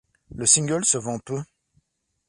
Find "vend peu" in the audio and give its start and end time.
0.97-1.43